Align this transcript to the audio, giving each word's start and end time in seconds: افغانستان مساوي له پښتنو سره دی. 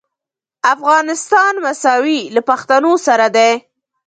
افغانستان 0.75 1.53
مساوي 1.65 2.19
له 2.35 2.41
پښتنو 2.49 2.93
سره 3.07 3.25
دی. 3.35 3.51